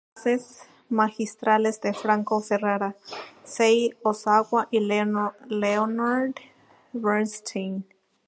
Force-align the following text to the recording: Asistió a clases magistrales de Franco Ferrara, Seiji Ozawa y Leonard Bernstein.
Asistió 0.15 0.31
a 0.31 0.33
clases 0.33 0.59
magistrales 0.89 1.79
de 1.79 1.93
Franco 1.93 2.41
Ferrara, 2.41 2.95
Seiji 3.43 3.93
Ozawa 4.01 4.67
y 4.71 4.79
Leonard 4.79 6.33
Bernstein. 6.91 7.85